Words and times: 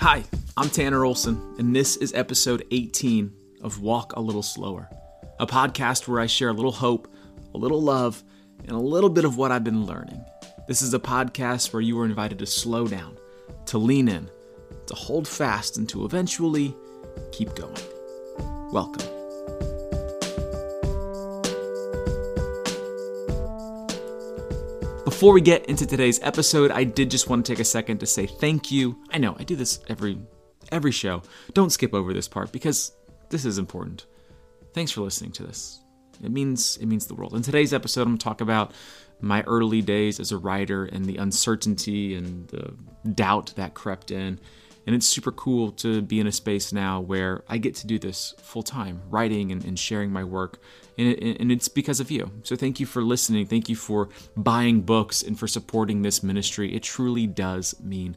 Hi, 0.00 0.24
I'm 0.56 0.70
Tanner 0.70 1.04
Olson, 1.04 1.56
and 1.58 1.76
this 1.76 1.98
is 1.98 2.14
episode 2.14 2.64
18 2.70 3.30
of 3.60 3.82
Walk 3.82 4.14
a 4.16 4.20
Little 4.20 4.42
Slower, 4.42 4.88
a 5.38 5.46
podcast 5.46 6.08
where 6.08 6.22
I 6.22 6.24
share 6.24 6.48
a 6.48 6.54
little 6.54 6.72
hope, 6.72 7.06
a 7.54 7.58
little 7.58 7.82
love, 7.82 8.24
and 8.60 8.70
a 8.70 8.78
little 8.78 9.10
bit 9.10 9.26
of 9.26 9.36
what 9.36 9.52
I've 9.52 9.62
been 9.62 9.84
learning. 9.84 10.24
This 10.66 10.80
is 10.80 10.94
a 10.94 10.98
podcast 10.98 11.74
where 11.74 11.82
you 11.82 12.00
are 12.00 12.06
invited 12.06 12.38
to 12.38 12.46
slow 12.46 12.86
down, 12.86 13.18
to 13.66 13.76
lean 13.76 14.08
in, 14.08 14.30
to 14.86 14.94
hold 14.94 15.28
fast, 15.28 15.76
and 15.76 15.86
to 15.90 16.06
eventually 16.06 16.74
keep 17.30 17.54
going. 17.54 17.76
Welcome. 18.72 19.06
Before 25.20 25.34
we 25.34 25.42
get 25.42 25.66
into 25.66 25.84
today's 25.84 26.18
episode, 26.22 26.70
I 26.70 26.82
did 26.82 27.10
just 27.10 27.28
want 27.28 27.44
to 27.44 27.52
take 27.52 27.60
a 27.60 27.64
second 27.64 27.98
to 27.98 28.06
say 28.06 28.24
thank 28.24 28.72
you. 28.72 28.96
I 29.10 29.18
know 29.18 29.36
I 29.38 29.44
do 29.44 29.54
this 29.54 29.80
every 29.86 30.18
every 30.72 30.92
show. 30.92 31.20
Don't 31.52 31.68
skip 31.68 31.92
over 31.92 32.14
this 32.14 32.26
part 32.26 32.52
because 32.52 32.92
this 33.28 33.44
is 33.44 33.58
important. 33.58 34.06
Thanks 34.72 34.90
for 34.90 35.02
listening 35.02 35.32
to 35.32 35.42
this. 35.42 35.80
It 36.24 36.30
means 36.30 36.78
it 36.78 36.86
means 36.86 37.06
the 37.06 37.14
world. 37.14 37.34
In 37.34 37.42
today's 37.42 37.74
episode, 37.74 38.00
I'm 38.00 38.08
going 38.08 38.18
to 38.18 38.24
talk 38.24 38.40
about 38.40 38.72
my 39.20 39.42
early 39.42 39.82
days 39.82 40.20
as 40.20 40.32
a 40.32 40.38
writer 40.38 40.86
and 40.86 41.04
the 41.04 41.18
uncertainty 41.18 42.14
and 42.14 42.48
the 42.48 42.74
doubt 43.10 43.52
that 43.56 43.74
crept 43.74 44.10
in. 44.10 44.40
And 44.86 44.96
it's 44.96 45.06
super 45.06 45.30
cool 45.30 45.72
to 45.72 46.02
be 46.02 46.20
in 46.20 46.26
a 46.26 46.32
space 46.32 46.72
now 46.72 47.00
where 47.00 47.44
I 47.48 47.58
get 47.58 47.74
to 47.76 47.86
do 47.86 47.98
this 47.98 48.34
full 48.38 48.62
time, 48.62 49.02
writing 49.10 49.52
and, 49.52 49.64
and, 49.64 49.78
sharing 49.78 50.10
my 50.10 50.24
work. 50.24 50.58
And, 50.96 51.08
it, 51.08 51.40
and 51.40 51.52
it's 51.52 51.68
because 51.68 52.00
of 52.00 52.10
you. 52.10 52.30
So 52.42 52.56
thank 52.56 52.80
you 52.80 52.86
for 52.86 53.02
listening. 53.02 53.46
Thank 53.46 53.68
you 53.68 53.76
for 53.76 54.08
buying 54.36 54.80
books 54.80 55.22
and 55.22 55.38
for 55.38 55.46
supporting 55.46 56.02
this 56.02 56.22
ministry. 56.22 56.74
It 56.74 56.82
truly 56.82 57.26
does 57.26 57.78
mean 57.80 58.16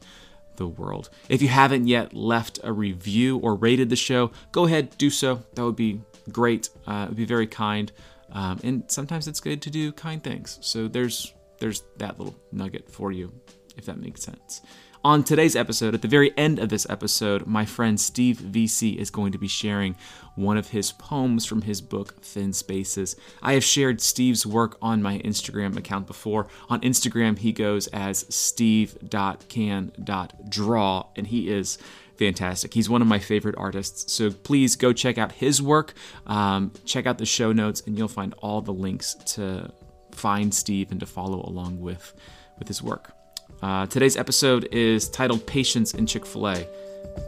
the 0.56 0.66
world. 0.66 1.10
If 1.28 1.42
you 1.42 1.48
haven't 1.48 1.86
yet 1.86 2.14
left 2.14 2.58
a 2.62 2.72
review 2.72 3.38
or 3.38 3.54
rated 3.54 3.90
the 3.90 3.96
show, 3.96 4.30
go 4.52 4.64
ahead, 4.64 4.96
do 4.98 5.10
so. 5.10 5.42
That 5.54 5.64
would 5.64 5.76
be 5.76 6.00
great. 6.30 6.70
Uh, 6.86 7.04
it 7.04 7.08
would 7.10 7.16
be 7.16 7.24
very 7.24 7.46
kind. 7.46 7.92
Um, 8.32 8.60
and 8.64 8.84
sometimes 8.88 9.28
it's 9.28 9.40
good 9.40 9.62
to 9.62 9.70
do 9.70 9.92
kind 9.92 10.22
things. 10.22 10.58
So 10.60 10.88
there's 10.88 11.32
there's 11.58 11.82
that 11.98 12.18
little 12.18 12.34
nugget 12.52 12.90
for 12.90 13.12
you, 13.12 13.32
if 13.76 13.86
that 13.86 13.98
makes 13.98 14.22
sense. 14.22 14.60
On 15.04 15.22
today's 15.22 15.54
episode, 15.54 15.94
at 15.94 16.00
the 16.00 16.08
very 16.08 16.32
end 16.34 16.58
of 16.58 16.70
this 16.70 16.86
episode, 16.88 17.46
my 17.46 17.66
friend 17.66 18.00
Steve 18.00 18.38
Veasey 18.38 18.96
is 18.96 19.10
going 19.10 19.32
to 19.32 19.38
be 19.38 19.48
sharing 19.48 19.96
one 20.34 20.56
of 20.56 20.70
his 20.70 20.92
poems 20.92 21.44
from 21.44 21.60
his 21.60 21.82
book, 21.82 22.22
Thin 22.22 22.54
Spaces. 22.54 23.14
I 23.42 23.52
have 23.52 23.64
shared 23.64 24.00
Steve's 24.00 24.46
work 24.46 24.78
on 24.80 25.02
my 25.02 25.18
Instagram 25.18 25.76
account 25.76 26.06
before. 26.06 26.46
On 26.70 26.80
Instagram, 26.80 27.36
he 27.36 27.52
goes 27.52 27.86
as 27.88 28.24
steve.can.draw, 28.34 31.06
and 31.16 31.26
he 31.26 31.50
is 31.50 31.76
fantastic. 32.16 32.72
He's 32.72 32.88
one 32.88 33.02
of 33.02 33.08
my 33.08 33.18
favorite 33.18 33.56
artists. 33.58 34.10
So 34.10 34.30
please 34.30 34.74
go 34.74 34.94
check 34.94 35.18
out 35.18 35.32
his 35.32 35.60
work, 35.60 35.92
um, 36.26 36.72
check 36.86 37.04
out 37.04 37.18
the 37.18 37.26
show 37.26 37.52
notes, 37.52 37.82
and 37.86 37.98
you'll 37.98 38.08
find 38.08 38.32
all 38.38 38.62
the 38.62 38.72
links 38.72 39.12
to 39.34 39.70
find 40.12 40.54
Steve 40.54 40.90
and 40.90 41.00
to 41.00 41.06
follow 41.06 41.42
along 41.42 41.80
with, 41.80 42.14
with 42.58 42.68
his 42.68 42.82
work. 42.82 43.14
Uh, 43.62 43.86
today's 43.86 44.16
episode 44.16 44.68
is 44.72 45.08
titled 45.08 45.46
Patience 45.46 45.94
in 45.94 46.06
Chick 46.06 46.26
fil 46.26 46.48
A, 46.48 46.66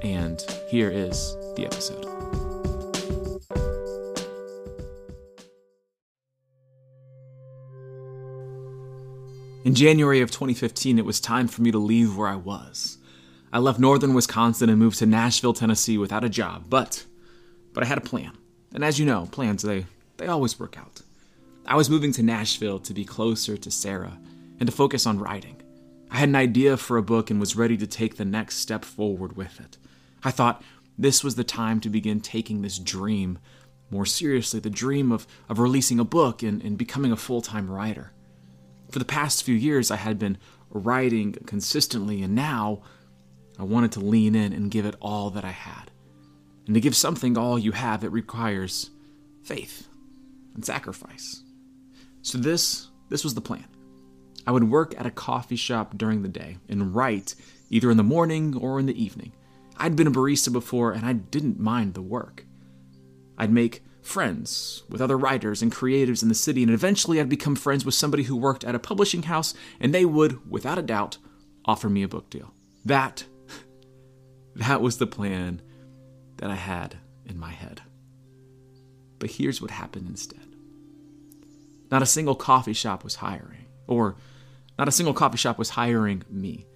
and 0.03 0.41
here 0.69 0.91
is 0.91 1.35
the 1.57 1.65
episode. 1.65 2.05
In 9.65 9.75
January 9.75 10.21
of 10.21 10.31
2015, 10.31 10.99
it 10.99 11.05
was 11.05 11.19
time 11.19 11.49
for 11.49 11.63
me 11.63 11.73
to 11.73 11.79
leave 11.79 12.17
where 12.17 12.29
I 12.29 12.37
was. 12.37 12.99
I 13.53 13.59
left 13.59 13.81
northern 13.81 14.15
Wisconsin 14.15 14.69
and 14.69 14.79
moved 14.79 14.99
to 14.99 15.07
Nashville, 15.07 15.55
Tennessee 15.55 15.99
without 15.99 16.25
a 16.25 16.29
job, 16.29 16.67
but 16.69 17.05
but 17.73 17.83
I 17.83 17.87
had 17.87 17.99
a 17.99 18.03
plan. 18.03 18.33
And 18.73 18.85
as 18.85 18.98
you 18.98 19.07
know, 19.07 19.29
plans 19.33 19.63
they 19.63 19.86
they 20.19 20.27
always 20.27 20.61
work 20.61 20.79
out. 20.79 21.03
I 21.67 21.75
was 21.75 21.91
moving 21.91 22.13
to 22.13 22.23
Nashville 22.23 22.79
to 22.81 22.95
be 22.95 23.05
closer 23.05 23.57
to 23.57 23.70
Sarah 23.70 24.19
and 24.61 24.69
to 24.69 24.75
focus 24.75 25.07
on 25.07 25.19
writing. 25.19 25.61
I 26.11 26.18
had 26.18 26.28
an 26.28 26.36
idea 26.36 26.77
for 26.77 26.96
a 26.96 27.02
book 27.02 27.30
and 27.30 27.40
was 27.40 27.56
ready 27.56 27.77
to 27.77 27.86
take 27.86 28.17
the 28.17 28.24
next 28.24 28.56
step 28.56 28.84
forward 28.84 29.36
with 29.36 29.61
it. 29.61 29.77
I 30.22 30.30
thought 30.30 30.62
this 30.98 31.22
was 31.22 31.34
the 31.34 31.44
time 31.44 31.80
to 31.80 31.90
begin 31.90 32.20
taking 32.20 32.62
this 32.62 32.78
dream 32.78 33.39
more 33.90 34.06
seriously 34.06 34.61
the 34.61 34.70
dream 34.70 35.12
of, 35.12 35.27
of 35.48 35.58
releasing 35.58 36.00
a 36.00 36.05
book 36.05 36.42
and, 36.42 36.62
and 36.62 36.77
becoming 36.77 37.12
a 37.12 37.17
full 37.17 37.40
time 37.40 37.70
writer. 37.70 38.12
For 38.90 38.98
the 38.98 39.05
past 39.05 39.44
few 39.44 39.55
years, 39.55 39.90
I 39.90 39.96
had 39.96 40.18
been 40.18 40.39
writing 40.70 41.33
consistently, 41.46 42.23
and 42.23 42.34
now 42.34 42.83
I 43.58 43.64
wanted 43.64 43.92
to 43.92 44.00
lean 44.00 44.34
in 44.34 44.52
and 44.52 44.70
give 44.70 44.86
it 44.86 44.96
all 45.00 45.30
that 45.30 45.44
I 45.44 45.50
had. 45.50 45.90
And 46.67 46.74
to 46.74 46.80
give 46.80 46.96
something 46.96 47.38
all 47.38 47.58
you 47.58 47.73
have, 47.73 48.05
it 48.05 48.11
requires 48.11 48.90
faith 49.42 49.88
and 50.55 50.64
sacrifice. 50.64 51.42
So 52.23 52.38
this 52.38 52.88
this 53.08 53.23
was 53.23 53.34
the 53.34 53.40
plan. 53.40 53.67
I 54.46 54.52
would 54.52 54.70
work 54.70 54.95
at 54.98 55.07
a 55.07 55.11
coffee 55.11 55.57
shop 55.57 55.96
during 55.96 56.23
the 56.23 56.29
day 56.29 56.58
and 56.68 56.95
write 56.95 57.34
either 57.70 57.90
in 57.90 57.96
the 57.96 58.02
morning 58.02 58.57
or 58.57 58.79
in 58.79 58.86
the 58.86 59.02
evening. 59.02 59.33
I'd 59.77 59.96
been 59.96 60.07
a 60.07 60.12
barista 60.12 60.52
before 60.52 60.92
and 60.92 61.05
I 61.05 61.14
didn't 61.14 61.58
mind 61.58 61.95
the 61.95 62.02
work. 62.02 62.45
I'd 63.36 63.52
make 63.52 63.83
friends 64.06 64.85
with 64.89 65.01
other 65.01 65.18
writers 65.18 65.62
and 65.62 65.73
creatives 65.73 66.23
in 66.23 66.29
the 66.29 66.35
city, 66.35 66.62
and 66.62 66.73
eventually 66.73 67.20
I'd 67.20 67.29
become 67.29 67.56
friends 67.56 67.85
with 67.85 67.95
somebody 67.95 68.23
who 68.23 68.36
worked 68.36 68.64
at 68.64 68.74
a 68.74 68.79
publishing 68.79 69.24
house, 69.24 69.52
and 69.80 69.92
they 69.92 70.05
would, 70.05 70.51
without 70.51 70.79
a 70.79 70.83
doubt, 70.83 71.18
offer 71.64 71.90
me 71.90 72.02
a 72.02 72.08
book 72.08 72.30
deal. 72.30 72.55
That, 72.85 73.24
that 74.55 74.80
was 74.80 74.98
the 74.98 75.06
plan 75.06 75.61
that 76.36 76.51
I 76.51 76.55
had 76.55 76.96
in 77.27 77.39
my 77.39 77.51
head. 77.51 77.83
But 79.18 79.33
here's 79.33 79.61
what 79.61 79.73
happened 79.73 80.08
instead. 80.08 80.55
Not 81.90 82.02
a 82.02 82.06
single 82.06 82.35
coffee 82.35 82.73
shop 82.73 83.02
was 83.05 83.17
hiring, 83.17 83.67
or 83.86 84.17
not 84.79 84.89
a 84.89 84.92
single 84.92 85.14
coffee 85.14 85.39
shop 85.39 85.59
was 85.59 85.70
hiring 85.70 86.23
me. 86.31 86.67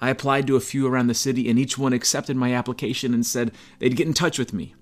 I 0.00 0.10
applied 0.10 0.46
to 0.46 0.56
a 0.56 0.60
few 0.60 0.86
around 0.86 1.08
the 1.08 1.14
city, 1.14 1.48
and 1.50 1.58
each 1.58 1.76
one 1.76 1.92
accepted 1.92 2.36
my 2.36 2.54
application 2.54 3.12
and 3.12 3.24
said 3.24 3.52
they'd 3.78 3.96
get 3.96 4.06
in 4.06 4.14
touch 4.14 4.38
with 4.38 4.52
me. 4.52 4.74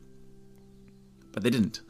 But 1.33 1.43
they 1.43 1.51
didn't. 1.51 1.81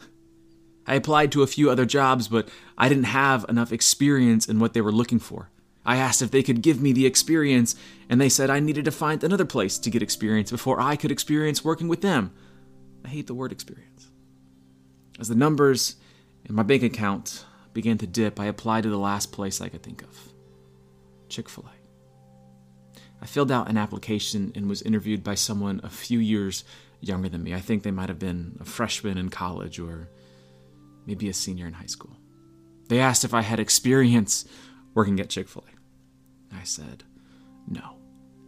I 0.87 0.95
applied 0.95 1.31
to 1.33 1.43
a 1.43 1.47
few 1.47 1.71
other 1.71 1.85
jobs, 1.85 2.29
but 2.29 2.49
I 2.79 2.89
didn't 2.89 3.05
have 3.05 3.45
enough 3.49 3.73
experience 3.73 4.49
in 4.49 4.59
what 4.59 4.73
they 4.73 4.81
were 4.81 4.93
looking 4.93 5.19
for. 5.19 5.51
I 5.85 5.97
asked 5.97 6.23
if 6.23 6.31
they 6.31 6.43
could 6.43 6.63
give 6.63 6.81
me 6.81 6.93
the 6.93 7.05
experience, 7.05 7.75
and 8.09 8.19
they 8.19 8.31
said 8.31 8.49
I 8.49 8.61
needed 8.61 8.87
to 8.87 8.91
find 8.91 9.23
another 9.23 9.45
place 9.45 9.79
to 9.79 9.91
get 9.91 10.03
experience 10.03 10.51
before 10.51 10.81
I 10.81 10.97
could 10.97 11.11
experience 11.11 11.65
working 11.65 11.89
with 11.89 12.01
them. 12.01 12.33
I 13.05 13.09
hate 13.09 13.27
the 13.27 13.35
word 13.35 13.53
experience. 13.53 14.11
As 15.21 15.29
the 15.29 15.35
numbers 15.35 15.97
in 16.47 16.55
my 16.55 16.63
bank 16.63 16.83
account 16.83 17.45
began 17.75 17.99
to 17.99 18.07
dip, 18.07 18.41
I 18.41 18.47
applied 18.47 18.85
to 18.85 18.91
the 18.91 18.99
last 18.99 19.33
place 19.33 19.61
I 19.61 19.69
could 19.69 19.83
think 19.83 20.03
of. 20.03 20.33
Chick 21.29 21.49
fil 21.49 21.67
A. 21.67 21.79
I 23.21 23.27
filled 23.27 23.51
out 23.51 23.69
an 23.69 23.77
application 23.77 24.53
and 24.55 24.69
was 24.69 24.83
interviewed 24.83 25.25
by 25.25 25.35
someone 25.35 25.81
a 25.83 25.91
few 25.91 26.19
years 26.19 26.65
younger 27.01 27.29
than 27.29 27.43
me. 27.43 27.55
I 27.55 27.61
think 27.61 27.83
they 27.83 27.91
might 27.91 28.09
have 28.09 28.19
been 28.19 28.57
a 28.61 28.65
freshman 28.65 29.19
in 29.19 29.29
college 29.29 29.79
or 29.79 30.09
maybe 31.07 31.29
a 31.29 31.35
senior 31.35 31.67
in 31.67 31.73
high 31.73 31.87
school. 31.87 32.17
They 32.89 33.01
asked 33.01 33.25
if 33.25 33.35
I 33.35 33.43
had 33.43 33.61
experience 33.61 34.45
working 34.95 35.21
at 35.21 35.29
Chick 35.29 35.49
fil 35.49 35.65
A. 36.53 36.57
I 36.57 36.65
said, 36.65 37.05
no. 37.67 37.97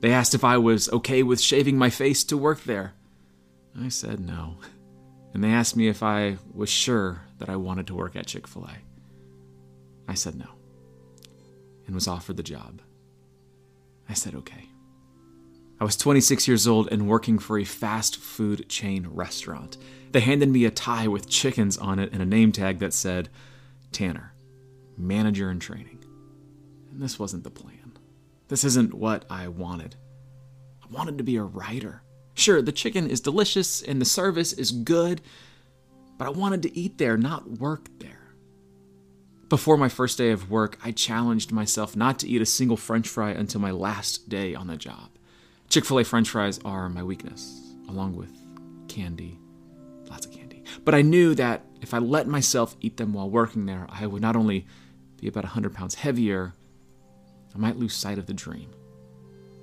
They 0.00 0.12
asked 0.12 0.34
if 0.34 0.44
I 0.44 0.56
was 0.56 0.88
okay 0.90 1.22
with 1.22 1.40
shaving 1.40 1.76
my 1.76 1.90
face 1.90 2.24
to 2.24 2.36
work 2.36 2.64
there. 2.64 2.94
I 3.78 3.88
said 3.88 4.20
no. 4.20 4.56
And 5.34 5.44
they 5.44 5.50
asked 5.50 5.76
me 5.76 5.88
if 5.88 6.02
I 6.02 6.38
was 6.54 6.70
sure 6.70 7.22
that 7.38 7.48
I 7.48 7.56
wanted 7.56 7.86
to 7.88 7.94
work 7.94 8.16
at 8.16 8.26
Chick 8.26 8.46
fil 8.46 8.64
A. 8.64 10.10
I 10.10 10.14
said 10.14 10.36
no 10.36 10.59
and 11.90 11.96
was 11.96 12.06
offered 12.06 12.36
the 12.36 12.42
job. 12.44 12.80
I 14.08 14.14
said 14.14 14.36
okay. 14.36 14.68
I 15.80 15.84
was 15.84 15.96
26 15.96 16.46
years 16.46 16.68
old 16.68 16.86
and 16.92 17.08
working 17.08 17.36
for 17.36 17.58
a 17.58 17.64
fast 17.64 18.16
food 18.16 18.68
chain 18.68 19.08
restaurant. 19.10 19.76
They 20.12 20.20
handed 20.20 20.50
me 20.50 20.64
a 20.64 20.70
tie 20.70 21.08
with 21.08 21.28
chickens 21.28 21.76
on 21.76 21.98
it 21.98 22.12
and 22.12 22.22
a 22.22 22.26
name 22.26 22.52
tag 22.52 22.78
that 22.78 22.94
said 22.94 23.28
Tanner, 23.90 24.32
manager 24.96 25.50
in 25.50 25.58
training. 25.58 25.98
And 26.92 27.02
this 27.02 27.18
wasn't 27.18 27.42
the 27.42 27.50
plan. 27.50 27.98
This 28.46 28.62
isn't 28.62 28.94
what 28.94 29.24
I 29.28 29.48
wanted. 29.48 29.96
I 30.84 30.86
wanted 30.92 31.18
to 31.18 31.24
be 31.24 31.34
a 31.34 31.42
writer. 31.42 32.02
Sure, 32.34 32.62
the 32.62 32.70
chicken 32.70 33.10
is 33.10 33.20
delicious 33.20 33.82
and 33.82 34.00
the 34.00 34.04
service 34.04 34.52
is 34.52 34.70
good, 34.70 35.22
but 36.18 36.28
I 36.28 36.30
wanted 36.30 36.62
to 36.62 36.78
eat 36.78 36.98
there, 36.98 37.16
not 37.16 37.58
work 37.58 37.88
there. 37.98 38.19
Before 39.50 39.76
my 39.76 39.88
first 39.88 40.16
day 40.16 40.30
of 40.30 40.48
work, 40.48 40.78
I 40.84 40.92
challenged 40.92 41.50
myself 41.50 41.96
not 41.96 42.20
to 42.20 42.28
eat 42.28 42.40
a 42.40 42.46
single 42.46 42.76
french 42.76 43.08
fry 43.08 43.30
until 43.30 43.60
my 43.60 43.72
last 43.72 44.28
day 44.28 44.54
on 44.54 44.68
the 44.68 44.76
job. 44.76 45.10
Chick 45.68 45.84
fil 45.84 45.98
A 45.98 46.04
french 46.04 46.28
fries 46.28 46.60
are 46.64 46.88
my 46.88 47.02
weakness, 47.02 47.74
along 47.88 48.14
with 48.14 48.30
candy, 48.86 49.40
lots 50.08 50.24
of 50.24 50.30
candy. 50.30 50.62
But 50.84 50.94
I 50.94 51.02
knew 51.02 51.34
that 51.34 51.64
if 51.82 51.92
I 51.92 51.98
let 51.98 52.28
myself 52.28 52.76
eat 52.80 52.96
them 52.96 53.12
while 53.12 53.28
working 53.28 53.66
there, 53.66 53.88
I 53.90 54.06
would 54.06 54.22
not 54.22 54.36
only 54.36 54.66
be 55.20 55.26
about 55.26 55.42
100 55.42 55.74
pounds 55.74 55.96
heavier, 55.96 56.54
I 57.52 57.58
might 57.58 57.76
lose 57.76 57.92
sight 57.92 58.18
of 58.18 58.26
the 58.26 58.32
dream 58.32 58.70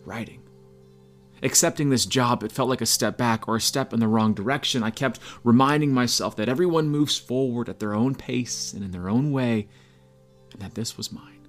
writing. 0.03 0.41
Accepting 1.43 1.89
this 1.89 2.05
job, 2.05 2.43
it 2.43 2.51
felt 2.51 2.69
like 2.69 2.81
a 2.81 2.85
step 2.85 3.17
back 3.17 3.47
or 3.47 3.55
a 3.55 3.61
step 3.61 3.93
in 3.93 3.99
the 3.99 4.07
wrong 4.07 4.33
direction. 4.33 4.83
I 4.83 4.89
kept 4.89 5.19
reminding 5.43 5.93
myself 5.93 6.35
that 6.37 6.49
everyone 6.49 6.89
moves 6.89 7.17
forward 7.17 7.69
at 7.69 7.79
their 7.79 7.93
own 7.93 8.15
pace 8.15 8.73
and 8.73 8.83
in 8.83 8.91
their 8.91 9.09
own 9.09 9.31
way, 9.31 9.67
and 10.53 10.61
that 10.61 10.75
this 10.75 10.97
was 10.97 11.11
mine. 11.11 11.47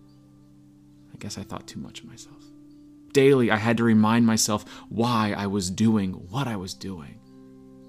I 1.12 1.16
guess 1.18 1.38
I 1.38 1.42
thought 1.42 1.66
too 1.66 1.80
much 1.80 2.00
of 2.00 2.06
myself. 2.06 2.36
Daily, 3.12 3.50
I 3.50 3.56
had 3.56 3.78
to 3.78 3.84
remind 3.84 4.26
myself 4.26 4.64
why 4.90 5.34
I 5.36 5.46
was 5.46 5.70
doing 5.70 6.12
what 6.12 6.46
I 6.46 6.56
was 6.56 6.74
doing. 6.74 7.18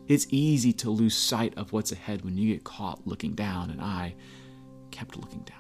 It's 0.07 0.25
easy 0.31 0.74
to 0.74 0.90
lose 0.90 1.16
sight 1.16 1.56
of 1.57 1.72
what's 1.72 1.92
ahead 1.92 2.24
when 2.24 2.38
you 2.38 2.54
get 2.54 2.63
caught 2.63 3.06
looking 3.06 3.36
down, 3.36 3.69
and 3.69 3.81
I 3.81 4.16
kept 4.90 5.18
looking 5.18 5.42
down. 5.42 5.57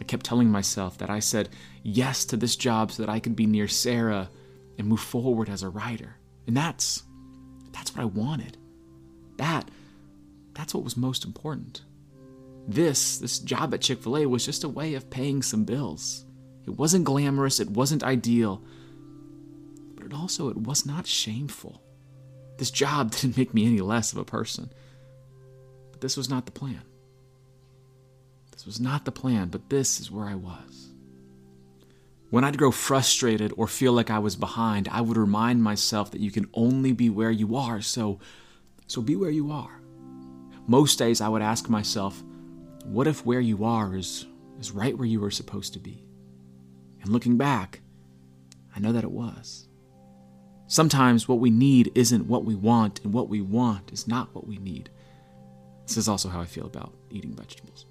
I 0.00 0.04
kept 0.04 0.24
telling 0.24 0.50
myself 0.50 0.98
that 0.98 1.10
I 1.10 1.18
said 1.18 1.48
yes 1.82 2.24
to 2.26 2.36
this 2.36 2.56
job 2.56 2.92
so 2.92 3.02
that 3.02 3.10
I 3.10 3.18
could 3.20 3.34
be 3.34 3.46
near 3.46 3.66
Sarah 3.66 4.30
and 4.80 4.88
move 4.88 5.00
forward 5.00 5.48
as 5.48 5.62
a 5.62 5.68
writer. 5.68 6.16
And 6.46 6.56
that's 6.56 7.04
that's 7.72 7.94
what 7.94 8.02
I 8.02 8.06
wanted. 8.06 8.56
That 9.36 9.70
that's 10.54 10.74
what 10.74 10.82
was 10.82 10.96
most 10.96 11.24
important. 11.24 11.82
This 12.66 13.18
this 13.18 13.38
job 13.38 13.72
at 13.74 13.82
Chick-fil-A 13.82 14.26
was 14.26 14.44
just 14.44 14.64
a 14.64 14.68
way 14.68 14.94
of 14.94 15.10
paying 15.10 15.42
some 15.42 15.64
bills. 15.64 16.24
It 16.66 16.70
wasn't 16.70 17.04
glamorous, 17.04 17.60
it 17.60 17.70
wasn't 17.70 18.02
ideal, 18.02 18.62
but 19.94 20.06
it 20.06 20.14
also 20.14 20.48
it 20.48 20.56
was 20.56 20.84
not 20.84 21.06
shameful. 21.06 21.82
This 22.58 22.70
job 22.70 23.10
didn't 23.12 23.36
make 23.36 23.54
me 23.54 23.66
any 23.66 23.80
less 23.80 24.12
of 24.12 24.18
a 24.18 24.24
person. 24.24 24.72
But 25.92 26.00
this 26.00 26.16
was 26.16 26.30
not 26.30 26.46
the 26.46 26.52
plan. 26.52 26.82
This 28.52 28.66
was 28.66 28.80
not 28.80 29.04
the 29.04 29.12
plan, 29.12 29.48
but 29.48 29.70
this 29.70 30.00
is 30.00 30.10
where 30.10 30.26
I 30.26 30.34
was. 30.34 30.89
When 32.30 32.44
I'd 32.44 32.58
grow 32.58 32.70
frustrated 32.70 33.52
or 33.56 33.66
feel 33.66 33.92
like 33.92 34.08
I 34.08 34.20
was 34.20 34.36
behind, 34.36 34.88
I 34.88 35.00
would 35.00 35.16
remind 35.16 35.64
myself 35.64 36.12
that 36.12 36.20
you 36.20 36.30
can 36.30 36.48
only 36.54 36.92
be 36.92 37.10
where 37.10 37.30
you 37.30 37.56
are, 37.56 37.80
so 37.80 38.20
so 38.86 39.02
be 39.02 39.16
where 39.16 39.30
you 39.30 39.50
are. 39.50 39.80
Most 40.66 40.98
days 40.98 41.20
I 41.20 41.28
would 41.28 41.42
ask 41.42 41.68
myself, 41.68 42.22
what 42.84 43.08
if 43.08 43.26
where 43.26 43.40
you 43.40 43.64
are 43.64 43.96
is 43.96 44.26
is 44.60 44.70
right 44.70 44.96
where 44.96 45.06
you 45.06 45.20
were 45.20 45.32
supposed 45.32 45.72
to 45.72 45.80
be? 45.80 46.04
And 47.02 47.10
looking 47.12 47.36
back, 47.36 47.80
I 48.74 48.78
know 48.78 48.92
that 48.92 49.04
it 49.04 49.10
was. 49.10 49.66
Sometimes 50.68 51.26
what 51.26 51.40
we 51.40 51.50
need 51.50 51.90
isn't 51.96 52.28
what 52.28 52.44
we 52.44 52.54
want, 52.54 53.00
and 53.02 53.12
what 53.12 53.28
we 53.28 53.40
want 53.40 53.92
is 53.92 54.06
not 54.06 54.32
what 54.36 54.46
we 54.46 54.58
need. 54.58 54.88
This 55.84 55.96
is 55.96 56.08
also 56.08 56.28
how 56.28 56.40
I 56.40 56.46
feel 56.46 56.66
about 56.66 56.94
eating 57.10 57.34
vegetables. 57.34 57.86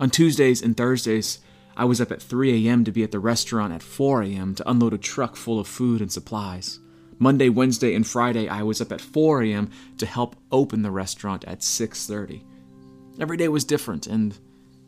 On 0.00 0.10
Tuesdays 0.10 0.60
and 0.60 0.76
Thursdays, 0.76 1.38
I 1.80 1.84
was 1.84 1.98
up 1.98 2.12
at 2.12 2.20
3 2.20 2.68
a.m. 2.68 2.84
to 2.84 2.92
be 2.92 3.02
at 3.04 3.10
the 3.10 3.18
restaurant 3.18 3.72
at 3.72 3.82
4 3.82 4.22
a.m. 4.24 4.54
to 4.56 4.70
unload 4.70 4.92
a 4.92 4.98
truck 4.98 5.34
full 5.34 5.58
of 5.58 5.66
food 5.66 6.02
and 6.02 6.12
supplies. 6.12 6.78
Monday, 7.18 7.48
Wednesday, 7.48 7.94
and 7.94 8.06
Friday, 8.06 8.48
I 8.48 8.62
was 8.62 8.82
up 8.82 8.92
at 8.92 9.00
4 9.00 9.42
a.m. 9.44 9.70
to 9.96 10.04
help 10.04 10.36
open 10.52 10.82
the 10.82 10.90
restaurant 10.90 11.42
at 11.46 11.60
6:30. 11.60 12.44
Every 13.18 13.38
day 13.38 13.48
was 13.48 13.64
different, 13.64 14.06
and 14.06 14.36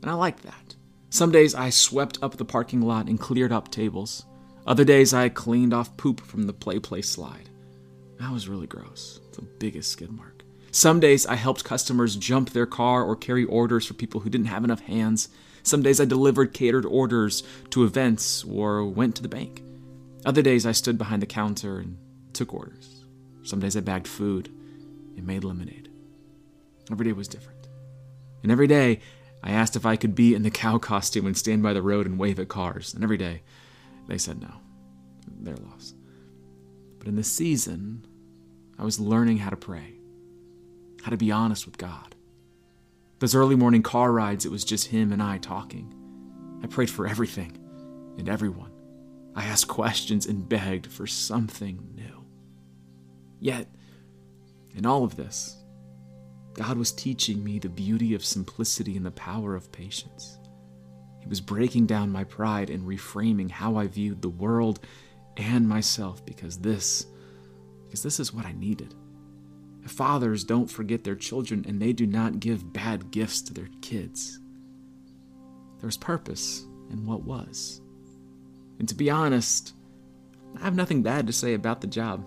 and 0.03 0.11
I 0.11 0.13
liked 0.13 0.43
that. 0.43 0.77
Some 1.09 1.33
days 1.33 1.55
I 1.55 1.71
swept 1.71 2.19
up 2.21 2.37
the 2.37 2.45
parking 2.45 2.83
lot 2.83 3.09
and 3.09 3.19
cleared 3.19 3.53
up 3.53 3.71
tables. 3.71 4.27
Other 4.67 4.85
days 4.85 5.15
I 5.15 5.31
cleaned 5.31 5.73
off 5.73 5.97
poop 5.97 6.21
from 6.21 6.43
the 6.43 6.53
play 6.53 6.79
place 6.79 7.09
slide. 7.09 7.49
That 8.21 8.33
was 8.33 8.51
really 8.51 8.67
gross. 8.67 9.19
The 9.33 9.41
biggest 9.41 9.93
skid 9.93 10.11
mark. 10.11 10.45
Some 10.71 11.01
days 11.01 11.25
I 11.25 11.37
helped 11.37 11.65
customers 11.65 12.17
jump 12.17 12.51
their 12.51 12.67
car 12.67 13.03
or 13.03 13.17
carry 13.17 13.47
orders 13.47 13.87
for 13.87 13.95
people 13.95 14.21
who 14.21 14.29
didn't 14.29 14.53
have 14.53 14.65
enough 14.65 14.81
hands. 14.81 15.31
Some 15.63 15.83
days 15.83 16.01
I 16.01 16.05
delivered 16.05 16.53
catered 16.53 16.85
orders 16.85 17.43
to 17.71 17.85
events 17.85 18.45
or 18.45 18.85
went 18.85 19.17
to 19.17 19.23
the 19.23 19.29
bank. 19.29 19.63
Other 20.25 20.43
days 20.43 20.67
I 20.67 20.73
stood 20.73 20.99
behind 20.99 21.23
the 21.23 21.27
counter 21.27 21.79
and 21.79 21.97
took 22.33 22.53
orders. 22.55 23.05
Some 23.43 23.61
days 23.61 23.77
I 23.77 23.81
bagged 23.81 24.09
food 24.09 24.49
and 25.17 25.27
made 25.27 25.45
lemonade. 25.45 25.91
Every 26.91 27.05
day 27.05 27.13
was 27.13 27.29
different. 27.29 27.69
And 28.43 28.51
every 28.51 28.67
day 28.67 29.01
I 29.43 29.51
asked 29.51 29.77
if 29.77 29.87
I 29.87 29.97
could 29.97 30.15
be 30.15 30.35
in 30.35 30.43
the 30.43 30.51
cow 30.51 30.79
costume 30.91 31.27
and 31.27 31.37
stand 31.37 31.63
by 31.63 31.73
the 31.73 31.83
road 31.83 32.07
and 32.07 32.19
wave 32.19 32.39
at 32.39 32.49
cars. 32.49 32.95
And 32.95 33.03
every 33.03 33.17
day 33.17 33.43
they 34.09 34.19
said 34.19 34.41
no. 34.41 34.55
Their 35.41 35.57
loss. 35.57 35.95
But 36.99 37.09
in 37.09 37.17
this 37.17 37.31
season, 37.31 38.07
I 38.79 38.85
was 38.85 39.01
learning 39.01 39.39
how 39.39 39.51
to 39.51 39.57
pray, 39.57 39.95
how 41.03 41.11
to 41.11 41.17
be 41.17 41.33
honest 41.33 41.67
with 41.67 41.79
God. 41.79 42.15
Those 43.23 43.37
early 43.37 43.55
morning 43.55 43.85
car 43.85 44.11
rides, 44.11 44.45
it 44.45 44.51
was 44.51 44.65
just 44.65 44.89
him 44.89 45.13
and 45.13 45.23
I 45.23 45.39
talking. 45.39 45.95
I 46.61 46.67
prayed 46.67 46.91
for 46.91 47.07
everything 47.07 47.57
and 48.19 48.29
everyone. 48.29 48.73
I 49.37 49.45
asked 49.45 49.69
questions 49.69 50.27
and 50.27 50.49
begged 50.49 50.89
for 50.89 51.07
something 51.07 51.93
new. 51.95 52.27
Yet, 53.39 53.69
in 54.75 54.85
all 54.87 55.05
of 55.05 55.15
this, 55.15 55.57
God 56.55 56.77
was 56.77 56.91
teaching 56.91 57.45
me 57.45 57.61
the 57.61 57.69
beauty 57.69 58.15
of 58.15 58.25
simplicity 58.25 58.97
and 58.97 59.07
the 59.07 59.13
power 59.13 59.55
of 59.55 59.71
patience. 59.71 60.37
He 61.21 61.29
was 61.29 61.41
breaking 61.41 61.87
down 61.87 62.11
my 62.11 62.25
pride 62.25 62.71
and 62.71 62.85
reframing 62.85 63.53
how 63.53 63.77
I 63.77 63.87
viewed 63.87 64.21
the 64.21 64.31
world 64.31 64.81
and 65.37 65.69
myself 65.69 66.27
because 66.27 66.59
this 66.59 67.07
because 67.85 68.03
this 68.03 68.19
is 68.19 68.35
what 68.35 68.47
I 68.47 68.53
needed. 68.53 68.97
Fathers 69.87 70.45
don't 70.45 70.71
forget 70.71 71.05
their 71.05 71.17
children 71.17 71.65
and 71.67 71.81
they 71.81 71.93
do 71.93 72.07
not 72.07 72.41
give 72.41 72.73
bad 72.73 73.11
gifts 73.11 73.43
to 73.43 73.55
their 73.55 73.69
kids. 73.81 74.39
There 75.79 75.89
was 75.89 75.97
purpose 75.97 76.65
in 76.91 77.05
what 77.05 77.25
was. 77.25 77.81
And 78.79 78.89
to 78.89 78.95
be 78.95 79.11
honest, 79.11 79.75
I 80.57 80.65
have 80.65 80.77
nothing 80.77 81.03
bad 81.03 81.27
to 81.27 81.33
say 81.33 81.55
about 81.55 81.81
the 81.81 81.87
job. 81.87 82.25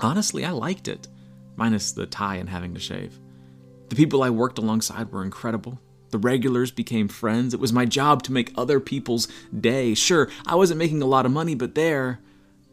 Honestly, 0.00 0.44
I 0.44 0.50
liked 0.50 0.88
it, 0.88 1.08
minus 1.56 1.92
the 1.92 2.06
tie 2.06 2.36
and 2.36 2.48
having 2.48 2.74
to 2.74 2.80
shave. 2.80 3.18
The 3.88 3.96
people 3.96 4.22
I 4.22 4.30
worked 4.30 4.58
alongside 4.58 5.10
were 5.10 5.24
incredible. 5.24 5.80
The 6.10 6.18
regulars 6.18 6.70
became 6.70 7.08
friends. 7.08 7.54
It 7.54 7.60
was 7.60 7.72
my 7.72 7.84
job 7.84 8.22
to 8.24 8.32
make 8.32 8.52
other 8.56 8.78
people's 8.78 9.28
day. 9.58 9.94
Sure, 9.94 10.28
I 10.44 10.54
wasn't 10.54 10.78
making 10.78 11.02
a 11.02 11.06
lot 11.06 11.26
of 11.26 11.32
money, 11.32 11.54
but 11.54 11.74
there, 11.74 12.20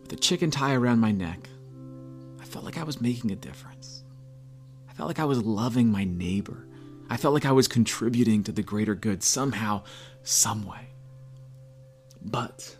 with 0.01 0.13
a 0.13 0.15
chicken 0.15 0.51
tie 0.51 0.75
around 0.75 0.99
my 0.99 1.11
neck, 1.11 1.49
felt 2.53 2.65
like 2.65 2.77
I 2.77 2.83
was 2.83 3.01
making 3.01 3.31
a 3.31 3.35
difference. 3.35 4.03
I 4.87 4.93
felt 4.93 5.07
like 5.07 5.17
I 5.17 5.25
was 5.25 5.41
loving 5.43 5.91
my 5.91 6.03
neighbor. 6.03 6.67
I 7.09 7.17
felt 7.17 7.33
like 7.33 7.47
I 7.47 7.51
was 7.51 7.67
contributing 7.67 8.43
to 8.43 8.51
the 8.51 8.61
greater 8.61 8.93
good 8.93 9.23
somehow, 9.23 9.81
some 10.21 10.63
way. 10.63 10.89
But, 12.23 12.77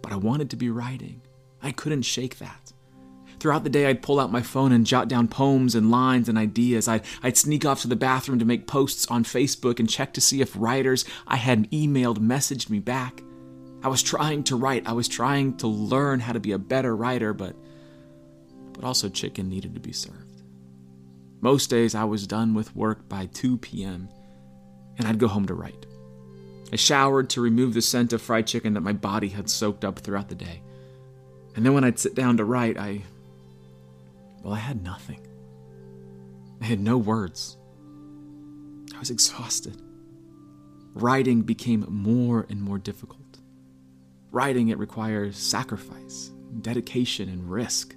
but 0.00 0.12
I 0.12 0.16
wanted 0.16 0.48
to 0.50 0.56
be 0.56 0.70
writing. 0.70 1.20
I 1.62 1.72
couldn't 1.72 2.02
shake 2.02 2.38
that. 2.38 2.72
Throughout 3.38 3.64
the 3.64 3.70
day, 3.70 3.84
I'd 3.84 4.00
pull 4.00 4.18
out 4.18 4.32
my 4.32 4.40
phone 4.40 4.72
and 4.72 4.86
jot 4.86 5.08
down 5.08 5.28
poems 5.28 5.74
and 5.74 5.90
lines 5.90 6.30
and 6.30 6.38
ideas. 6.38 6.88
I'd, 6.88 7.04
I'd 7.22 7.36
sneak 7.36 7.66
off 7.66 7.82
to 7.82 7.88
the 7.88 7.96
bathroom 7.96 8.38
to 8.38 8.46
make 8.46 8.66
posts 8.66 9.06
on 9.08 9.24
Facebook 9.24 9.78
and 9.78 9.90
check 9.90 10.14
to 10.14 10.22
see 10.22 10.40
if 10.40 10.56
writers 10.56 11.04
I 11.26 11.36
had 11.36 11.70
emailed 11.70 12.16
messaged 12.16 12.70
me 12.70 12.78
back. 12.78 13.22
I 13.82 13.88
was 13.88 14.02
trying 14.02 14.42
to 14.44 14.56
write. 14.56 14.88
I 14.88 14.92
was 14.92 15.06
trying 15.06 15.58
to 15.58 15.66
learn 15.66 16.20
how 16.20 16.32
to 16.32 16.40
be 16.40 16.52
a 16.52 16.58
better 16.58 16.96
writer, 16.96 17.34
but, 17.34 17.56
but 18.80 18.86
also 18.86 19.10
chicken 19.10 19.48
needed 19.48 19.74
to 19.74 19.80
be 19.80 19.92
served. 19.92 20.42
Most 21.42 21.68
days 21.68 21.94
I 21.94 22.04
was 22.04 22.26
done 22.26 22.54
with 22.54 22.74
work 22.74 23.08
by 23.10 23.26
2 23.26 23.58
p.m., 23.58 24.08
and 24.96 25.06
I'd 25.06 25.18
go 25.18 25.28
home 25.28 25.46
to 25.46 25.54
write. 25.54 25.84
I 26.72 26.76
showered 26.76 27.28
to 27.30 27.42
remove 27.42 27.74
the 27.74 27.82
scent 27.82 28.14
of 28.14 28.22
fried 28.22 28.46
chicken 28.46 28.74
that 28.74 28.80
my 28.80 28.94
body 28.94 29.28
had 29.28 29.50
soaked 29.50 29.84
up 29.84 29.98
throughout 29.98 30.30
the 30.30 30.34
day. 30.34 30.62
And 31.54 31.66
then 31.66 31.74
when 31.74 31.84
I'd 31.84 31.98
sit 31.98 32.14
down 32.14 32.38
to 32.38 32.44
write, 32.44 32.78
I. 32.78 33.02
Well, 34.42 34.54
I 34.54 34.58
had 34.58 34.82
nothing. 34.82 35.26
I 36.62 36.64
had 36.64 36.80
no 36.80 36.96
words. 36.96 37.58
I 38.94 38.98
was 38.98 39.10
exhausted. 39.10 39.76
Writing 40.94 41.42
became 41.42 41.84
more 41.88 42.46
and 42.48 42.62
more 42.62 42.78
difficult. 42.78 43.40
Writing, 44.30 44.68
it 44.68 44.78
requires 44.78 45.36
sacrifice, 45.36 46.30
dedication, 46.62 47.28
and 47.28 47.50
risk. 47.50 47.94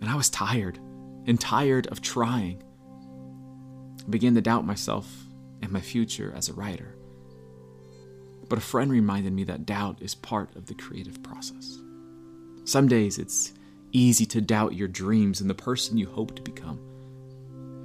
And 0.00 0.08
I 0.08 0.14
was 0.14 0.30
tired 0.30 0.78
and 1.26 1.40
tired 1.40 1.86
of 1.88 2.00
trying. 2.00 2.62
I 4.06 4.10
began 4.10 4.34
to 4.34 4.40
doubt 4.40 4.66
myself 4.66 5.26
and 5.62 5.70
my 5.70 5.80
future 5.80 6.32
as 6.34 6.48
a 6.48 6.54
writer. 6.54 6.96
But 8.48 8.58
a 8.58 8.62
friend 8.62 8.90
reminded 8.90 9.32
me 9.32 9.44
that 9.44 9.66
doubt 9.66 9.98
is 10.00 10.14
part 10.14 10.56
of 10.56 10.66
the 10.66 10.74
creative 10.74 11.22
process. 11.22 11.78
Some 12.64 12.88
days 12.88 13.18
it's 13.18 13.52
easy 13.92 14.26
to 14.26 14.40
doubt 14.40 14.74
your 14.74 14.88
dreams 14.88 15.40
and 15.40 15.48
the 15.48 15.54
person 15.54 15.96
you 15.96 16.06
hope 16.06 16.34
to 16.36 16.42
become. 16.42 16.78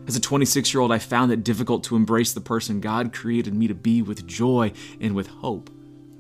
As 0.08 0.16
a 0.16 0.22
26 0.22 0.74
year 0.74 0.82
old, 0.82 0.92
I 0.92 1.00
found 1.00 1.32
it 1.32 1.44
difficult 1.44 1.84
to 1.86 1.96
embrace 1.96 2.34
the 2.34 2.42
person 2.42 2.80
God 2.80 3.14
created 3.14 3.54
me 3.54 3.68
to 3.68 3.74
be 3.74 4.02
with 4.02 4.28
joy 4.28 4.72
and 5.02 5.16
with 5.16 5.28
hope. 5.28 5.70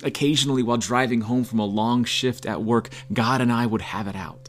Occasionally, 0.03 0.63
while 0.63 0.77
driving 0.77 1.21
home 1.21 1.43
from 1.43 1.59
a 1.59 1.65
long 1.65 2.03
shift 2.03 2.45
at 2.45 2.63
work, 2.63 2.89
God 3.13 3.41
and 3.41 3.51
I 3.51 3.65
would 3.65 3.81
have 3.81 4.07
it 4.07 4.15
out. 4.15 4.44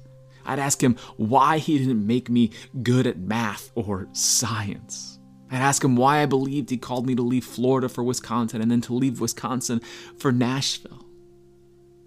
I'd 0.47 0.59
ask 0.59 0.83
him 0.83 0.97
why 1.17 1.59
he 1.59 1.79
didn't 1.79 2.07
make 2.07 2.31
me 2.31 2.51
good 2.83 3.07
at 3.07 3.19
math 3.19 3.71
or 3.75 4.09
science. 4.13 5.19
I'd 5.51 5.59
ask 5.59 5.85
him 5.85 5.97
why 5.97 6.23
I 6.23 6.27
believed 6.27 6.71
he 6.71 6.77
called 6.77 7.07
me 7.07 7.15
to 7.15 7.23
leave 7.23 7.45
Florida 7.45 7.89
for 7.89 8.03
Wisconsin 8.03 8.61
and 8.61 8.71
then 8.71 8.81
to 8.83 8.95
leave 8.95 9.21
Wisconsin 9.21 9.81
for 10.19 10.33
Nashville. 10.33 11.05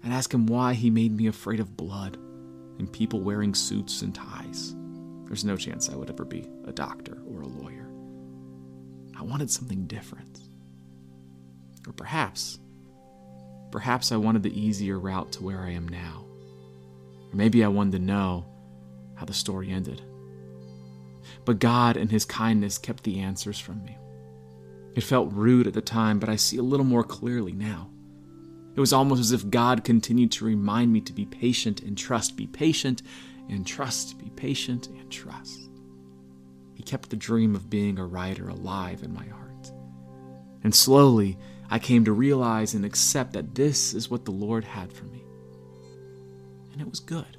I'd 0.04 0.12
ask 0.12 0.32
him 0.32 0.46
why 0.46 0.74
he 0.74 0.90
made 0.90 1.16
me 1.16 1.26
afraid 1.26 1.60
of 1.60 1.76
blood 1.76 2.16
and 2.78 2.90
people 2.92 3.20
wearing 3.20 3.54
suits 3.54 4.02
and 4.02 4.14
ties. 4.14 4.74
There's 5.26 5.44
no 5.44 5.56
chance 5.56 5.88
I 5.88 5.96
would 5.96 6.10
ever 6.10 6.24
be 6.24 6.48
a 6.66 6.72
doctor 6.72 7.18
or 7.30 7.42
a 7.42 7.46
lawyer. 7.46 7.88
I 9.18 9.22
wanted 9.22 9.50
something 9.50 9.86
different. 9.86 10.40
Or 11.86 11.92
perhaps, 11.92 12.58
perhaps 13.70 14.12
I 14.12 14.16
wanted 14.16 14.42
the 14.42 14.58
easier 14.58 14.98
route 14.98 15.32
to 15.32 15.42
where 15.42 15.60
I 15.60 15.70
am 15.70 15.86
now. 15.88 16.24
Or 17.32 17.36
maybe 17.36 17.64
I 17.64 17.68
wanted 17.68 17.92
to 17.92 18.04
know 18.04 18.46
how 19.14 19.24
the 19.24 19.32
story 19.32 19.70
ended. 19.70 20.02
But 21.44 21.58
God, 21.58 21.96
in 21.96 22.08
His 22.08 22.24
kindness, 22.24 22.78
kept 22.78 23.04
the 23.04 23.20
answers 23.20 23.58
from 23.58 23.84
me. 23.84 23.96
It 24.94 25.04
felt 25.04 25.32
rude 25.32 25.66
at 25.66 25.74
the 25.74 25.80
time, 25.80 26.18
but 26.18 26.28
I 26.28 26.36
see 26.36 26.56
a 26.56 26.62
little 26.62 26.86
more 26.86 27.04
clearly 27.04 27.52
now. 27.52 27.90
It 28.74 28.80
was 28.80 28.92
almost 28.92 29.20
as 29.20 29.32
if 29.32 29.50
God 29.50 29.84
continued 29.84 30.32
to 30.32 30.44
remind 30.44 30.92
me 30.92 31.00
to 31.02 31.12
be 31.12 31.26
patient 31.26 31.82
and 31.82 31.96
trust, 31.96 32.36
be 32.36 32.46
patient 32.46 33.02
and 33.48 33.66
trust, 33.66 34.18
be 34.18 34.30
patient 34.30 34.88
and 34.88 35.10
trust. 35.10 35.70
He 36.74 36.82
kept 36.82 37.10
the 37.10 37.16
dream 37.16 37.54
of 37.54 37.68
being 37.68 37.98
a 37.98 38.06
writer 38.06 38.48
alive 38.48 39.02
in 39.02 39.12
my 39.12 39.26
heart. 39.26 39.70
And 40.62 40.74
slowly, 40.74 41.38
I 41.68 41.78
came 41.78 42.04
to 42.04 42.12
realize 42.12 42.74
and 42.74 42.84
accept 42.84 43.32
that 43.34 43.54
this 43.54 43.92
is 43.94 44.10
what 44.10 44.24
the 44.24 44.30
Lord 44.30 44.64
had 44.64 44.92
for 44.92 45.04
me. 45.04 45.22
And 46.80 46.86
it 46.86 46.90
was 46.90 47.00
good. 47.00 47.36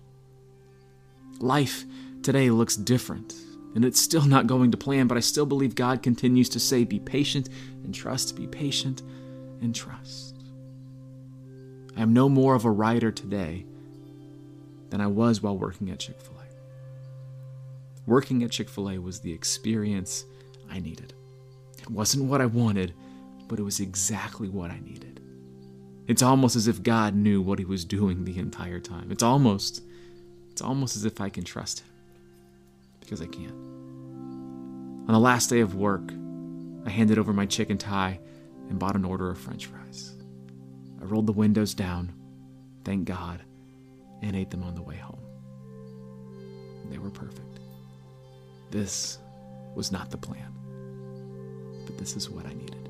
Life 1.40 1.86
today 2.22 2.52
looks 2.52 2.76
different, 2.76 3.34
and 3.74 3.84
it's 3.84 4.00
still 4.00 4.26
not 4.28 4.46
going 4.46 4.70
to 4.70 4.78
plan, 4.78 5.08
but 5.08 5.18
I 5.18 5.22
still 5.22 5.48
believe 5.48 5.74
God 5.74 6.04
continues 6.04 6.48
to 6.50 6.60
say, 6.60 6.84
Be 6.84 7.00
patient 7.00 7.50
and 7.84 7.92
trust, 7.92 8.36
be 8.36 8.46
patient 8.46 9.02
and 9.60 9.74
trust. 9.74 10.36
I 11.98 12.04
am 12.04 12.14
no 12.14 12.30
more 12.30 12.54
of 12.54 12.66
a 12.66 12.70
writer 12.70 13.12
today 13.12 13.66
than 14.92 15.02
I 15.02 15.08
was 15.08 15.42
while 15.42 15.58
working 15.58 15.90
at 15.90 15.98
Chick 15.98 16.22
fil 16.22 16.36
A. 16.36 16.46
Working 18.06 18.44
at 18.44 18.52
Chick 18.52 18.70
fil 18.70 18.92
A 18.92 19.00
was 19.00 19.22
the 19.22 19.34
experience 19.34 20.24
I 20.70 20.80
needed. 20.80 21.16
It 21.82 21.90
wasn't 21.90 22.26
what 22.26 22.42
I 22.42 22.46
wanted, 22.46 22.94
but 23.48 23.58
it 23.58 23.64
was 23.64 23.80
exactly 23.80 24.50
what 24.50 24.70
I 24.70 24.80
needed. 24.82 25.21
It's 26.12 26.22
almost 26.22 26.58
as 26.58 26.68
if 26.68 26.84
God 26.84 27.16
knew 27.16 27.42
what 27.42 27.58
he 27.58 27.64
was 27.64 27.86
doing 27.86 28.26
the 28.26 28.38
entire 28.38 28.82
time. 28.82 29.14
It's 29.14 29.24
almost 29.24 29.82
it's 30.52 30.62
almost 30.62 30.98
as 30.98 31.06
if 31.06 31.22
I 31.22 31.30
can 31.30 31.46
trust 31.46 31.80
him. 31.80 31.88
Because 33.00 33.22
I 33.22 33.28
can't. 33.28 33.54
On 33.54 35.08
the 35.08 35.18
last 35.18 35.50
day 35.50 35.62
of 35.62 35.76
work, 35.76 36.12
I 36.86 36.90
handed 36.90 37.18
over 37.18 37.32
my 37.32 37.46
chicken 37.46 37.78
thigh 37.78 38.20
and 38.68 38.78
bought 38.78 38.98
an 38.98 39.06
order 39.06 39.30
of 39.30 39.38
french 39.38 39.68
fries. 39.68 40.18
I 41.02 41.06
rolled 41.06 41.28
the 41.28 41.32
windows 41.32 41.74
down, 41.74 42.12
thank 42.84 43.06
God, 43.06 43.40
and 44.22 44.36
ate 44.36 44.50
them 44.50 44.64
on 44.64 44.76
the 44.76 44.82
way 44.82 44.98
home. 44.98 45.24
They 46.90 46.98
were 46.98 47.10
perfect. 47.10 47.62
This 48.70 49.18
was 49.76 49.94
not 49.94 50.12
the 50.12 50.18
plan, 50.18 50.54
but 51.86 51.98
this 51.98 52.18
is 52.18 52.30
what 52.30 52.46
I 52.46 52.54
needed. 52.54 52.81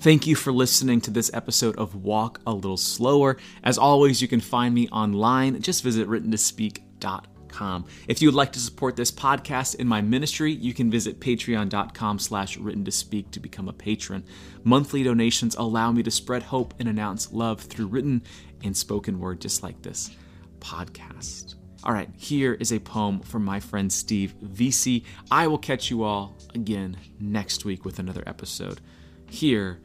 Thank 0.00 0.26
you 0.26 0.36
for 0.36 0.52
listening 0.52 1.00
to 1.02 1.10
this 1.10 1.30
episode 1.34 1.76
of 1.76 1.94
Walk 1.96 2.40
a 2.46 2.52
Little 2.52 2.76
Slower. 2.76 3.36
As 3.64 3.78
always, 3.78 4.22
you 4.22 4.28
can 4.28 4.40
find 4.40 4.74
me 4.74 4.88
online. 4.88 5.60
Just 5.60 5.82
visit 5.82 6.08
writtentospeak.com 6.08 7.28
if 8.06 8.20
you 8.20 8.28
would 8.28 8.34
like 8.34 8.52
to 8.52 8.60
support 8.60 8.96
this 8.96 9.10
podcast 9.10 9.76
in 9.76 9.88
my 9.88 10.00
ministry, 10.00 10.52
you 10.52 10.72
can 10.72 10.90
visit 10.90 11.20
patreon.com 11.20 12.18
slash 12.18 12.56
written 12.56 12.84
to 12.84 12.90
speak 12.90 13.30
to 13.32 13.40
become 13.40 13.68
a 13.68 13.72
patron. 13.72 14.24
Monthly 14.64 15.02
donations 15.02 15.56
allow 15.56 15.90
me 15.90 16.02
to 16.02 16.10
spread 16.10 16.42
hope 16.44 16.74
and 16.78 16.88
announce 16.88 17.32
love 17.32 17.60
through 17.60 17.86
written 17.86 18.22
and 18.62 18.76
spoken 18.76 19.18
word, 19.18 19.40
just 19.40 19.62
like 19.62 19.80
this 19.82 20.10
podcast. 20.60 21.54
All 21.84 21.92
right, 21.92 22.10
here 22.16 22.54
is 22.54 22.72
a 22.72 22.80
poem 22.80 23.20
from 23.20 23.44
my 23.44 23.60
friend 23.60 23.92
Steve 23.92 24.34
Veasey. 24.44 25.04
I 25.30 25.46
will 25.46 25.58
catch 25.58 25.90
you 25.90 26.02
all 26.02 26.36
again 26.54 26.96
next 27.20 27.64
week 27.64 27.84
with 27.84 27.98
another 27.98 28.22
episode. 28.26 28.80
Here, 29.30 29.78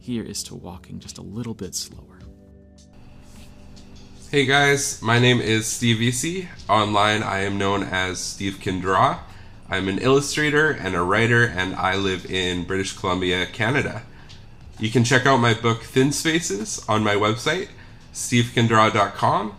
here 0.00 0.22
is 0.22 0.42
to 0.44 0.54
walking 0.54 0.98
just 0.98 1.18
a 1.18 1.22
little 1.22 1.54
bit 1.54 1.74
slower. 1.74 2.20
Hey 4.30 4.46
guys, 4.46 5.00
my 5.00 5.18
name 5.18 5.40
is 5.40 5.66
Steve 5.66 5.98
Veasey. 5.98 6.48
Online, 6.68 7.22
I 7.22 7.40
am 7.40 7.56
known 7.56 7.84
as 7.84 8.18
Steve 8.18 8.58
Can 8.60 8.80
Draw. 8.80 9.20
I'm 9.70 9.88
an 9.88 9.98
illustrator 9.98 10.70
and 10.70 10.94
a 10.94 11.02
writer, 11.02 11.44
and 11.44 11.74
I 11.76 11.94
live 11.96 12.30
in 12.30 12.64
British 12.64 12.96
Columbia, 12.96 13.46
Canada. 13.46 14.02
You 14.78 14.90
can 14.90 15.04
check 15.04 15.24
out 15.24 15.36
my 15.36 15.54
book 15.54 15.82
Thin 15.84 16.10
Spaces 16.10 16.84
on 16.88 17.04
my 17.04 17.14
website, 17.14 17.68
stevecandraw.com, 18.12 19.54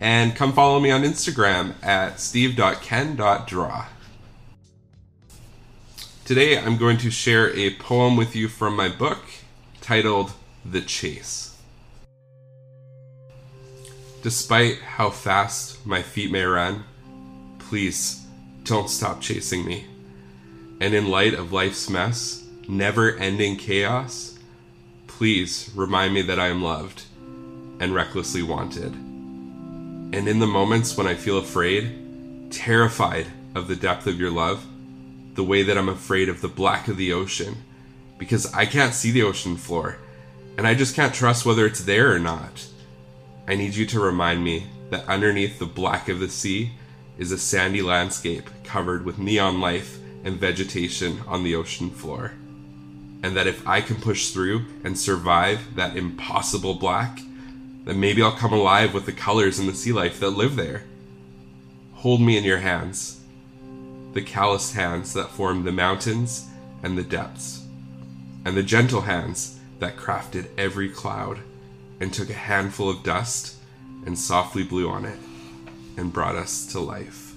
and 0.00 0.36
come 0.36 0.52
follow 0.52 0.78
me 0.78 0.90
on 0.90 1.02
Instagram 1.02 1.74
at 1.82 2.20
steve.can.draw. 2.20 3.86
Today, 6.28 6.58
I'm 6.58 6.76
going 6.76 6.98
to 6.98 7.10
share 7.10 7.56
a 7.56 7.74
poem 7.76 8.14
with 8.14 8.36
you 8.36 8.48
from 8.48 8.76
my 8.76 8.90
book 8.90 9.22
titled 9.80 10.32
The 10.62 10.82
Chase. 10.82 11.56
Despite 14.22 14.78
how 14.80 15.08
fast 15.08 15.86
my 15.86 16.02
feet 16.02 16.30
may 16.30 16.44
run, 16.44 16.84
please 17.58 18.26
don't 18.64 18.90
stop 18.90 19.22
chasing 19.22 19.64
me. 19.64 19.86
And 20.82 20.92
in 20.92 21.08
light 21.08 21.32
of 21.32 21.54
life's 21.54 21.88
mess, 21.88 22.44
never 22.68 23.16
ending 23.16 23.56
chaos, 23.56 24.38
please 25.06 25.70
remind 25.74 26.12
me 26.12 26.20
that 26.20 26.38
I 26.38 26.48
am 26.48 26.62
loved 26.62 27.04
and 27.80 27.94
recklessly 27.94 28.42
wanted. 28.42 28.92
And 28.92 30.28
in 30.28 30.40
the 30.40 30.46
moments 30.46 30.94
when 30.94 31.06
I 31.06 31.14
feel 31.14 31.38
afraid, 31.38 32.50
terrified 32.52 33.28
of 33.54 33.66
the 33.66 33.76
depth 33.76 34.06
of 34.06 34.20
your 34.20 34.30
love, 34.30 34.62
the 35.38 35.44
way 35.44 35.62
that 35.62 35.78
I'm 35.78 35.88
afraid 35.88 36.28
of 36.28 36.40
the 36.40 36.48
black 36.48 36.88
of 36.88 36.96
the 36.96 37.12
ocean, 37.12 37.62
because 38.18 38.52
I 38.52 38.66
can't 38.66 38.92
see 38.92 39.12
the 39.12 39.22
ocean 39.22 39.56
floor, 39.56 39.98
and 40.56 40.66
I 40.66 40.74
just 40.74 40.96
can't 40.96 41.14
trust 41.14 41.46
whether 41.46 41.64
it's 41.64 41.84
there 41.84 42.12
or 42.12 42.18
not. 42.18 42.66
I 43.46 43.54
need 43.54 43.76
you 43.76 43.86
to 43.86 44.00
remind 44.00 44.42
me 44.42 44.66
that 44.90 45.06
underneath 45.06 45.60
the 45.60 45.64
black 45.64 46.08
of 46.08 46.18
the 46.18 46.28
sea 46.28 46.72
is 47.18 47.30
a 47.30 47.38
sandy 47.38 47.82
landscape 47.82 48.50
covered 48.64 49.04
with 49.04 49.20
neon 49.20 49.60
life 49.60 49.98
and 50.24 50.40
vegetation 50.40 51.20
on 51.28 51.44
the 51.44 51.54
ocean 51.54 51.90
floor. 51.90 52.32
And 53.22 53.36
that 53.36 53.46
if 53.46 53.64
I 53.64 53.80
can 53.80 54.00
push 54.00 54.30
through 54.30 54.64
and 54.82 54.98
survive 54.98 55.76
that 55.76 55.96
impossible 55.96 56.74
black, 56.74 57.20
then 57.84 58.00
maybe 58.00 58.22
I'll 58.22 58.32
come 58.32 58.52
alive 58.52 58.92
with 58.92 59.06
the 59.06 59.12
colors 59.12 59.60
and 59.60 59.68
the 59.68 59.74
sea 59.76 59.92
life 59.92 60.18
that 60.18 60.30
live 60.30 60.56
there. 60.56 60.82
Hold 61.94 62.20
me 62.20 62.36
in 62.36 62.42
your 62.42 62.58
hands, 62.58 63.17
the 64.18 64.24
calloused 64.24 64.74
hands 64.74 65.12
that 65.12 65.30
formed 65.30 65.64
the 65.64 65.70
mountains 65.70 66.48
and 66.82 66.98
the 66.98 67.04
depths, 67.04 67.64
and 68.44 68.56
the 68.56 68.62
gentle 68.64 69.02
hands 69.02 69.60
that 69.78 69.96
crafted 69.96 70.48
every 70.58 70.88
cloud 70.88 71.38
and 72.00 72.12
took 72.12 72.28
a 72.28 72.32
handful 72.32 72.90
of 72.90 73.04
dust 73.04 73.54
and 74.06 74.18
softly 74.18 74.64
blew 74.64 74.90
on 74.90 75.04
it 75.04 75.20
and 75.96 76.12
brought 76.12 76.34
us 76.34 76.66
to 76.66 76.80
life. 76.80 77.27